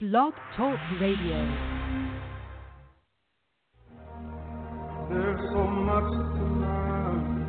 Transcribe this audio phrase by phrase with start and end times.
[0.00, 1.38] Blog Talk Radio.
[5.08, 7.46] There's so much to learn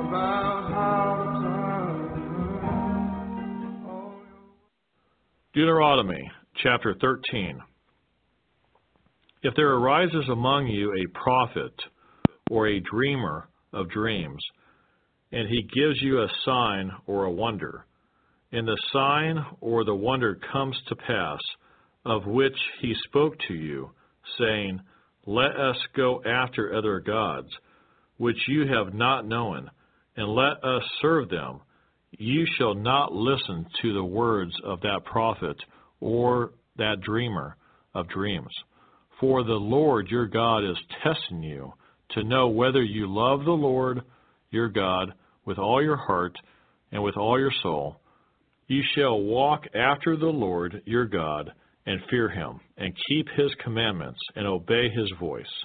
[0.00, 2.00] about how to turn.
[5.54, 6.28] Deuteronomy
[6.60, 7.60] chapter 13.
[9.44, 11.74] If there arises among you a prophet
[12.50, 14.42] or a dreamer of dreams,
[15.30, 17.86] and he gives you a sign or a wonder,
[18.52, 21.38] and the sign or the wonder comes to pass,
[22.04, 23.90] of which he spoke to you,
[24.38, 24.80] saying,
[25.26, 27.48] Let us go after other gods,
[28.16, 29.70] which you have not known,
[30.16, 31.60] and let us serve them.
[32.12, 35.56] You shall not listen to the words of that prophet
[36.00, 37.56] or that dreamer
[37.94, 38.52] of dreams.
[39.20, 41.72] For the Lord your God is testing you
[42.10, 44.00] to know whether you love the Lord
[44.50, 45.12] your God
[45.44, 46.36] with all your heart
[46.90, 47.99] and with all your soul.
[48.70, 51.50] You shall walk after the Lord your God
[51.86, 55.64] and fear him, and keep his commandments and obey his voice.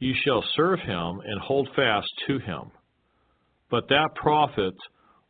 [0.00, 2.72] You shall serve him and hold fast to him.
[3.70, 4.74] But that prophet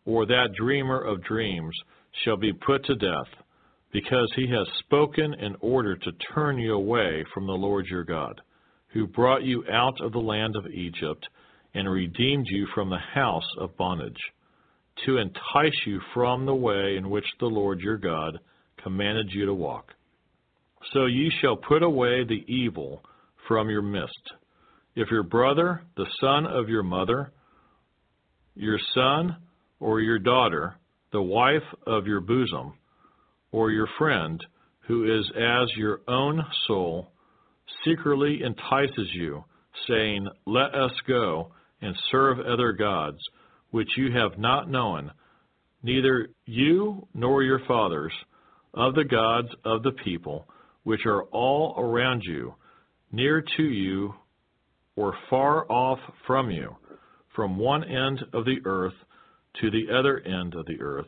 [0.07, 1.77] or that dreamer of dreams
[2.25, 3.45] shall be put to death,
[3.93, 8.41] because he has spoken in order to turn you away from the Lord your God,
[8.95, 11.29] who brought you out of the land of Egypt
[11.75, 14.17] and redeemed you from the house of bondage,
[15.07, 18.39] to entice you from the way in which the Lord your God
[18.83, 19.93] commanded you to walk.
[20.93, 23.03] So ye shall put away the evil
[23.47, 24.33] from your midst.
[24.95, 27.33] If your brother, the son of your mother,
[28.55, 29.37] your son
[29.81, 30.77] or your daughter,
[31.13, 32.75] the wife of your bosom,
[33.53, 34.45] or your friend,
[34.87, 37.13] who is as your own soul,
[37.85, 39.45] secretly entices you,
[39.87, 43.19] saying, Let us go and serve other gods,
[43.71, 45.11] which you have not known,
[45.83, 48.13] neither you nor your fathers,
[48.75, 50.47] of the gods of the people,
[50.85, 52.55] which are all around you,
[53.13, 54.15] near to you
[54.97, 56.77] or far off from you,
[57.35, 58.95] from one end of the earth
[59.61, 61.07] to the other end of the earth,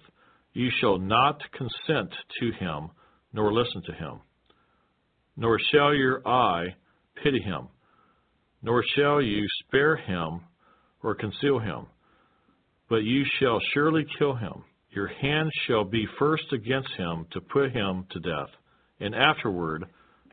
[0.52, 2.90] you shall not consent to him,
[3.32, 4.20] nor listen to him.
[5.36, 6.74] Nor shall your eye
[7.22, 7.68] pity him,
[8.62, 10.40] nor shall you spare him
[11.02, 11.86] or conceal him,
[12.90, 14.64] but you shall surely kill him.
[14.90, 18.50] Your hand shall be first against him to put him to death,
[18.98, 19.84] and afterward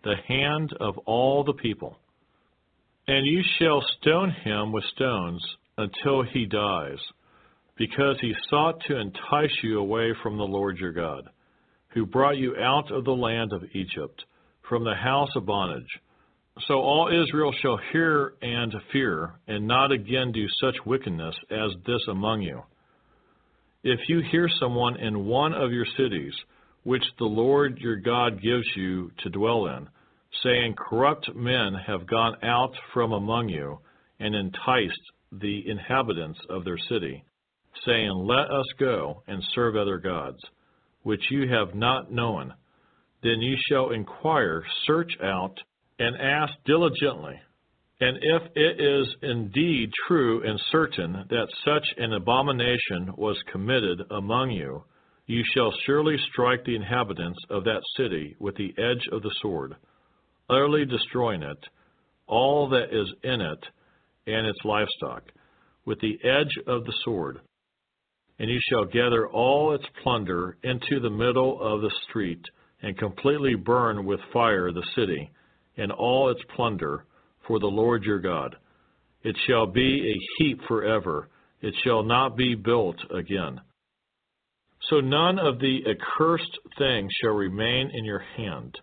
[0.04, 2.00] the hand of all the people.
[3.08, 5.46] And you shall stone him with stones
[5.78, 6.98] until he dies,
[7.78, 11.30] because he sought to entice you away from the Lord your God,
[11.90, 14.26] who brought you out of the land of Egypt,
[14.68, 16.00] from the house of bondage.
[16.66, 22.02] So all Israel shall hear and fear, and not again do such wickedness as this
[22.10, 22.64] among you.
[23.84, 26.34] If you hear someone in one of your cities,
[26.84, 29.88] which the Lord your God gives you to dwell in,
[30.42, 33.80] saying, Corrupt men have gone out from among you,
[34.20, 35.02] and enticed
[35.32, 37.24] the inhabitants of their city,
[37.86, 40.40] saying, Let us go and serve other gods,
[41.04, 42.54] which you have not known,
[43.22, 45.60] then you shall inquire, search out,
[46.00, 47.40] and ask diligently.
[48.00, 54.52] And if it is indeed true and certain that such an abomination was committed among
[54.52, 54.84] you,
[55.26, 59.76] you shall surely strike the inhabitants of that city with the edge of the sword,
[60.50, 61.58] utterly destroying it,
[62.28, 63.66] all that is in it,
[64.28, 65.24] and its livestock,
[65.86, 67.40] with the edge of the sword.
[68.40, 72.42] And you shall gather all its plunder into the middle of the street,
[72.84, 75.32] and completely burn with fire the city
[75.78, 77.06] and all its plunder
[77.48, 78.56] for the Lord your God.
[79.24, 81.30] It shall be a heap forever,
[81.62, 83.62] it shall not be built again.
[84.90, 88.78] So none of the accursed things shall remain in your hand,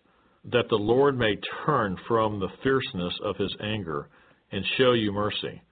[0.52, 4.08] that the Lord may turn from the fierceness of his anger
[4.50, 5.62] and show you mercy,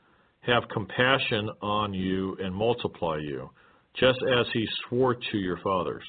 [0.41, 3.51] have compassion on you and multiply you,
[3.95, 6.05] just as he swore to your fathers.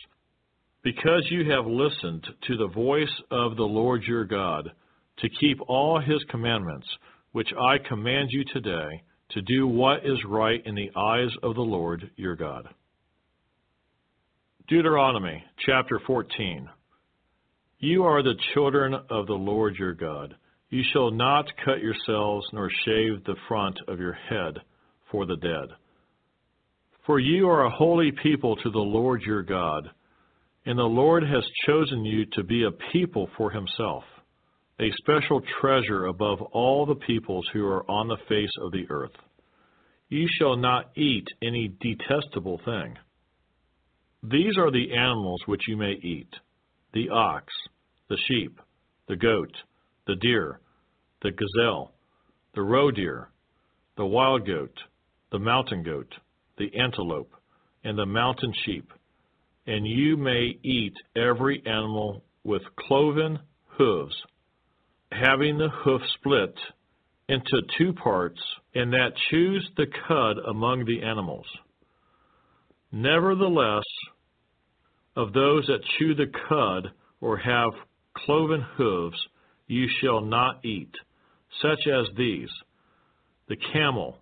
[0.83, 4.71] Because you have listened to the voice of the Lord your God,
[5.19, 6.87] to keep all his commandments,
[7.31, 11.61] which I command you today, to do what is right in the eyes of the
[11.61, 12.67] Lord your God.
[14.67, 16.69] Deuteronomy chapter 14.
[17.79, 20.35] You are the children of the Lord your God.
[20.69, 24.59] You shall not cut yourselves nor shave the front of your head
[25.11, 25.75] for the dead.
[27.05, 29.89] For you are a holy people to the Lord your God,
[30.65, 34.03] and the Lord has chosen you to be a people for himself,
[34.79, 39.15] a special treasure above all the peoples who are on the face of the earth.
[40.09, 42.97] You shall not eat any detestable thing.
[44.23, 46.29] These are the animals which you may eat
[46.93, 47.51] the ox,
[48.09, 48.59] the sheep,
[49.07, 49.51] the goat,
[50.05, 50.59] the deer,
[51.23, 51.91] the gazelle,
[52.53, 53.29] the roe deer,
[53.97, 54.77] the wild goat,
[55.31, 56.13] the mountain goat,
[56.57, 57.31] the antelope,
[57.83, 58.91] and the mountain sheep.
[59.65, 63.39] And you may eat every animal with cloven
[63.77, 64.15] hooves,
[65.13, 66.55] having the hoof split
[67.29, 68.39] into two parts,
[68.75, 71.45] and that chews the cud among the animals.
[72.91, 73.83] Nevertheless,
[75.15, 77.71] of those that chew the cud or have
[78.17, 79.17] cloven hooves,
[79.67, 80.91] you shall not eat,
[81.61, 82.49] such as these
[83.49, 84.17] the camel,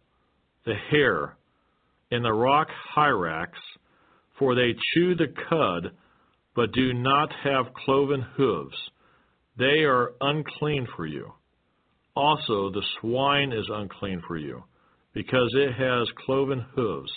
[0.66, 1.38] the hare,
[2.10, 3.52] and the rock hyrax,
[4.38, 5.92] for they chew the cud,
[6.56, 8.76] but do not have cloven hooves.
[9.58, 11.34] They are unclean for you.
[12.16, 14.64] Also, the swine is unclean for you,
[15.14, 17.12] because it has cloven hooves,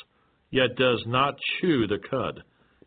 [0.50, 2.42] yet does not chew the cud.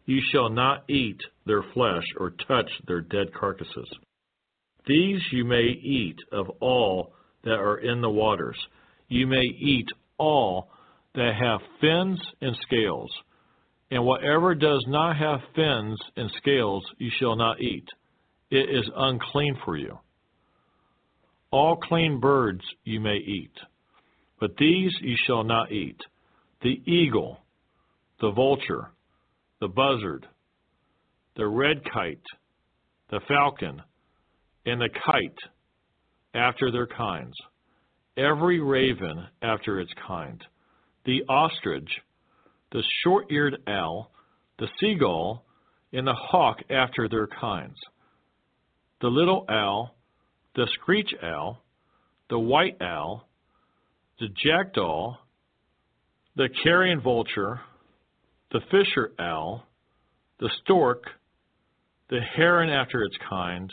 [0.05, 3.89] You shall not eat their flesh or touch their dead carcasses.
[4.85, 8.57] These you may eat of all that are in the waters.
[9.09, 10.69] You may eat all
[11.13, 13.11] that have fins and scales.
[13.91, 17.87] And whatever does not have fins and scales you shall not eat.
[18.49, 19.99] It is unclean for you.
[21.51, 23.53] All clean birds you may eat,
[24.39, 25.99] but these you shall not eat.
[26.61, 27.39] The eagle,
[28.19, 28.91] the vulture,
[29.59, 30.27] the buzzard,
[31.35, 32.23] the red kite,
[33.09, 33.81] the falcon,
[34.65, 35.37] and the kite
[36.33, 37.35] after their kinds,
[38.17, 40.43] every raven after its kind.
[41.05, 41.89] The ostrich,
[42.71, 44.11] the short eared owl,
[44.59, 45.43] the seagull,
[45.93, 47.77] and the hawk after their kinds,
[49.01, 49.95] the little owl,
[50.55, 51.61] the screech owl,
[52.29, 53.27] the white owl,
[54.19, 55.15] the jackdaw,
[56.35, 57.61] the carrion vulture,
[58.51, 59.63] the fisher owl,
[60.39, 61.03] the stork,
[62.09, 63.71] the heron after its kind,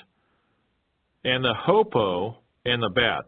[1.24, 3.26] and the hoopoe and the bat.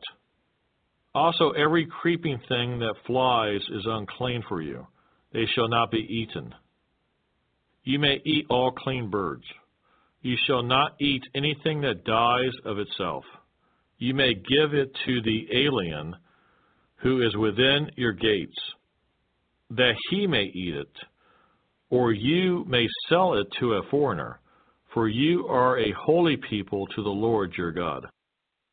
[1.14, 4.86] Also, every creeping thing that flies is unclean for you.
[5.32, 6.54] They shall not be eaten.
[7.84, 9.44] You may eat all clean birds.
[10.22, 13.24] You shall not eat anything that dies of itself.
[13.98, 16.16] You may give it to the alien
[16.96, 18.56] who is within your gates,
[19.70, 20.92] that he may eat it,
[21.90, 24.40] or you may sell it to a foreigner,
[24.92, 28.06] for you are a holy people to the Lord your God.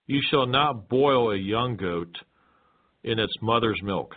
[0.08, 2.16] You shall not boil a young goat
[3.04, 4.16] in its mother's milk.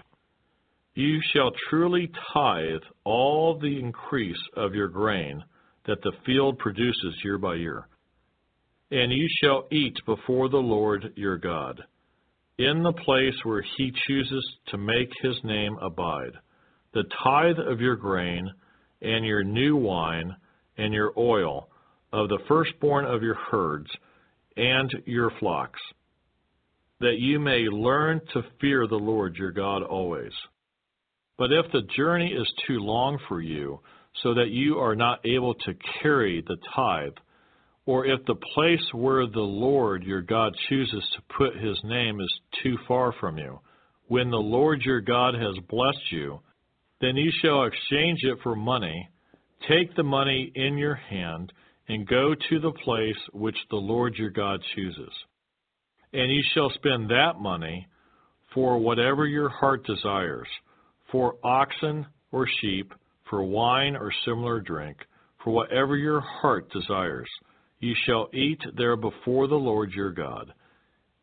[0.95, 5.45] You shall truly tithe all the increase of your grain
[5.87, 7.87] that the field produces year by year.
[8.91, 11.83] And you shall eat before the Lord your God,
[12.59, 16.33] in the place where he chooses to make his name abide,
[16.95, 18.51] the tithe of your grain,
[19.03, 20.35] and your new wine,
[20.79, 21.69] and your oil,
[22.13, 23.91] of the firstborn of your herds,
[24.57, 25.81] and your flocks
[27.01, 30.33] that you may learn to fear the Lord your God always.
[31.39, 33.81] But if the journey is too long for you,
[34.23, 37.13] so that you are not able to carry the tithe,
[37.85, 42.41] or if the place where the Lord your God chooses to put his name is
[42.63, 43.61] too far from you,
[44.09, 46.41] when the Lord your God has blessed you,
[47.01, 49.09] then you shall exchange it for money,
[49.69, 51.53] take the money in your hand,
[51.89, 55.13] and go to the place which the Lord your God chooses.
[56.13, 57.87] And you shall spend that money
[58.55, 60.49] for whatever your heart desires,
[61.13, 62.93] for oxen or sheep,
[63.31, 64.97] for wine or similar drink,
[65.43, 67.29] for whatever your heart desires.
[67.81, 70.53] You shall eat there before the Lord your God,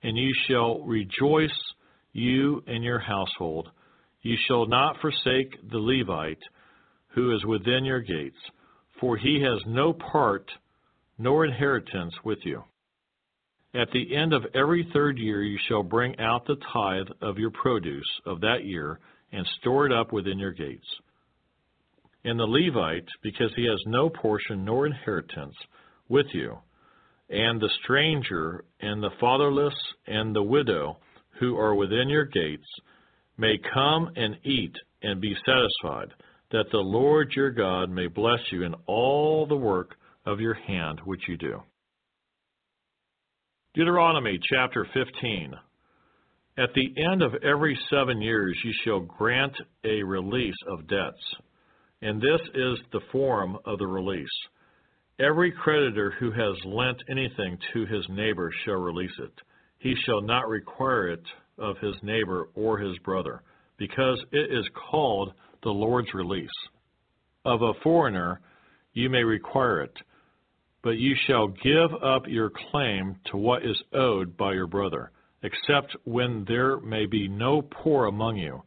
[0.04, 1.50] and you shall rejoice,
[2.12, 3.70] you and your household.
[4.22, 6.44] You shall not forsake the Levite
[7.10, 8.38] who is within your gates,
[9.00, 10.50] for he has no part
[11.18, 12.64] nor inheritance with you.
[13.76, 17.52] At the end of every third year you shall bring out the tithe of your
[17.52, 19.00] produce of that year
[19.32, 20.86] and store it up within your gates.
[22.26, 25.56] And the Levite, because he has no portion nor inheritance
[26.08, 26.58] with you,
[27.30, 29.76] and the stranger, and the fatherless,
[30.08, 30.98] and the widow,
[31.40, 32.68] who are within your gates,
[33.38, 36.14] may come and eat and be satisfied,
[36.52, 41.02] that the Lord your God may bless you in all the work of your hand
[41.04, 41.62] which you do.
[43.74, 45.56] Deuteronomy chapter 15.
[46.58, 51.36] At the end of every seven years you shall grant a release of debts,
[52.04, 54.28] and this is the form of the release.
[55.20, 59.32] Every creditor who has lent anything to his neighbor shall release it.
[59.80, 61.24] He shall not require it
[61.58, 63.42] of his neighbor or his brother,
[63.78, 65.34] because it is called
[65.64, 66.50] the Lord's release.
[67.46, 68.42] Of a foreigner
[68.92, 69.94] you may require it,
[70.84, 75.96] but you shall give up your claim to what is owed by your brother, except
[76.04, 78.62] when there may be no poor among you.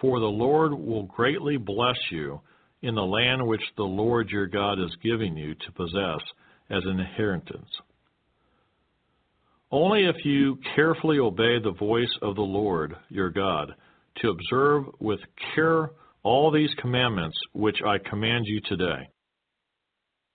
[0.00, 2.40] For the Lord will greatly bless you
[2.82, 6.20] in the land which the Lord your God is giving you to possess
[6.70, 7.68] as an inheritance.
[9.70, 13.74] Only if you carefully obey the voice of the Lord your God,
[14.16, 15.20] to observe with
[15.54, 15.90] care
[16.22, 19.08] all these commandments which I command you today.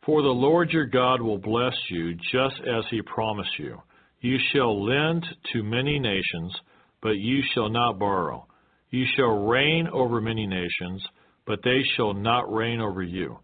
[0.05, 3.81] For the Lord your God will bless you just as he promised you.
[4.21, 6.55] You shall lend to many nations,
[7.01, 8.47] but you shall not borrow.
[8.89, 11.03] You shall reign over many nations,
[11.45, 13.39] but they shall not reign over you.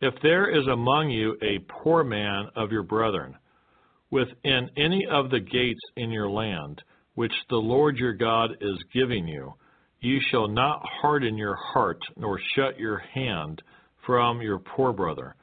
[0.00, 3.36] If there is among you a poor man of your brethren,
[4.10, 6.82] within any of the gates in your land,
[7.14, 9.54] which the Lord your God is giving you,
[10.00, 13.62] you shall not harden your heart, nor shut your hand
[14.04, 15.36] from your poor brother,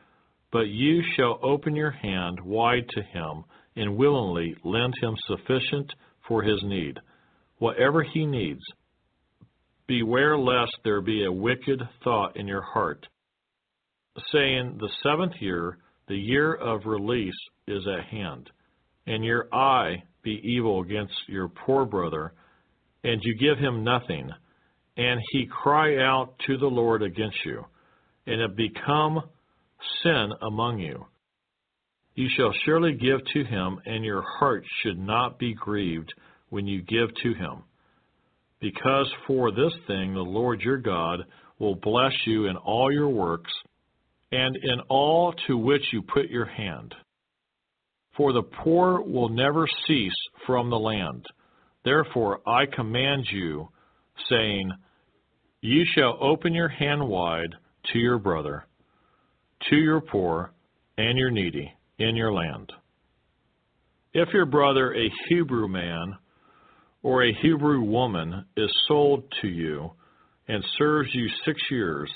[0.52, 5.94] but you shall open your hand wide to him, and willingly lend him sufficient
[6.28, 7.00] for his need,
[7.60, 8.62] whatever he needs
[9.90, 13.08] Beware lest there be a wicked thought in your heart,
[14.32, 17.34] saying, The seventh year, the year of release,
[17.68, 18.52] is at hand,
[19.08, 22.34] and your eye be evil against your poor brother,
[23.04, 24.30] and you give him nothing,
[24.96, 27.66] and he cry out to the Lord against you,
[28.28, 29.24] and it become
[30.04, 31.08] sin among you.
[32.14, 36.14] You shall surely give to him, and your heart should not be grieved
[36.50, 37.64] when you give to him
[38.62, 41.22] because for this thing the Lord your God
[41.60, 43.52] will bless you in all your works
[44.32, 46.94] and in all to which you put your hand.
[48.16, 50.12] For the poor will never cease
[50.46, 51.26] from the land.
[51.86, 53.70] Therefore I command you,
[54.30, 54.72] saying,
[55.62, 57.56] You shall open your hand wide
[57.94, 58.66] to your brother,
[59.70, 60.52] to your poor
[60.98, 62.72] and your needy in your land.
[64.14, 66.16] If your brother, a Hebrew man,
[67.04, 69.92] or a Hebrew woman is sold to you
[70.48, 72.12] and serves you six years,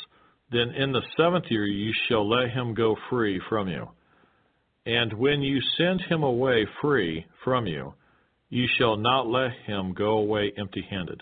[0.52, 3.88] then in the seventh year you shall let him go free from you.
[4.86, 7.94] And when you send him away free from you,
[8.50, 11.22] you shall not let him go away empty handed.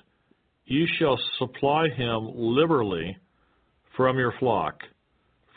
[0.66, 3.18] You shall supply him liberally
[3.96, 4.82] from your flock,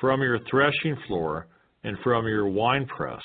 [0.00, 1.46] from your threshing floor,
[1.82, 3.22] and from your winepress,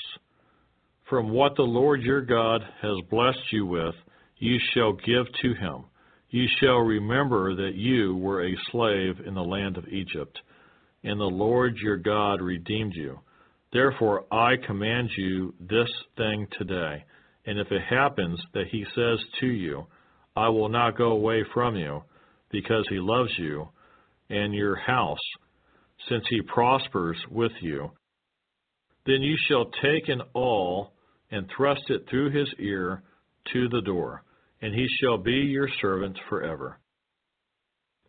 [1.09, 3.95] from what the Lord your God has blessed you with
[4.39, 5.84] you shall give to him.
[6.29, 10.39] You shall remember that you were a slave in the land of Egypt,
[11.03, 13.19] and the Lord your God redeemed you.
[13.74, 17.03] Therefore I command you this thing today.
[17.46, 19.88] And if it happens that he says to you,
[20.36, 22.03] I will not go away from you,
[22.51, 23.69] because he loves you
[24.29, 25.17] and your house,
[26.08, 27.91] since he prospers with you,
[29.05, 30.93] then you shall take an awl
[31.31, 33.03] and thrust it through his ear
[33.51, 34.24] to the door
[34.62, 36.80] and he shall be your servant forever.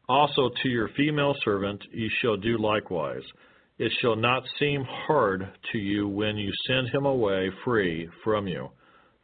[0.09, 3.23] Also to your female servant ye shall do likewise.
[3.79, 8.69] It shall not seem hard to you when you send him away free from you,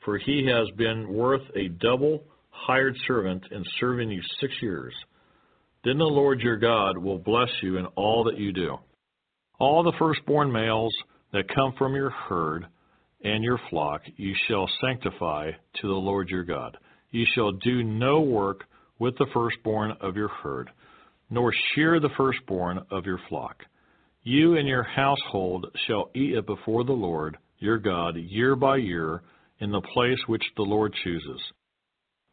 [0.04, 4.94] for he has been worth a double hired servant in serving you six years.
[5.84, 8.78] Then the Lord your God will bless you in all that you do.
[9.58, 10.94] All the firstborn males
[11.32, 12.66] that come from your herd
[13.22, 16.76] and your flock you shall sanctify to the Lord your God.
[17.16, 18.64] Ye shall do no work
[18.98, 20.68] with the firstborn of your herd,
[21.30, 23.64] nor shear the firstborn of your flock.
[24.22, 29.22] You and your household shall eat it before the Lord your God year by year
[29.60, 31.40] in the place which the Lord chooses.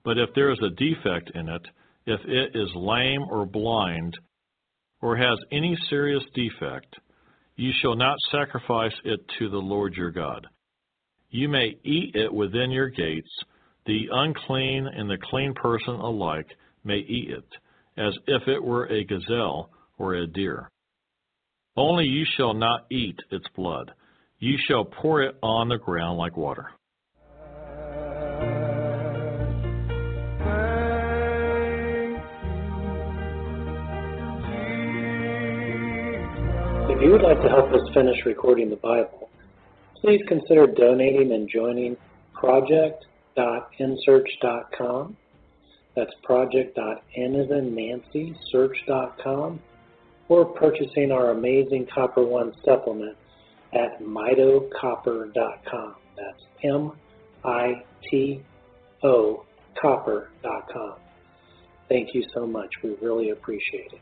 [0.04, 1.66] But if there is a defect in it,
[2.06, 4.18] if it is lame or blind,
[5.02, 6.94] or has any serious defect,
[7.56, 10.46] you shall not sacrifice it to the Lord your God.
[11.30, 13.32] You may eat it within your gates,
[13.86, 16.48] the unclean and the clean person alike
[16.84, 17.46] may eat it,
[17.98, 20.70] as if it were a gazelle or a deer.
[21.76, 23.92] Only you shall not eat its blood.
[24.40, 26.68] You shall pour it on the ground like water.
[36.90, 39.30] If you would like to help us finish recording the Bible,
[40.00, 41.98] please consider donating and joining
[43.36, 45.18] project.nsearch.com.
[45.96, 49.60] That's project.n as in Nancy, search.com,
[50.28, 53.16] or purchasing our amazing Copper One supplement
[53.74, 55.96] at mitocopper.com.
[56.16, 56.94] That's M-I-T-O
[59.82, 60.96] copper.com.
[61.90, 62.72] Thank you so much.
[62.84, 64.02] We really appreciate it.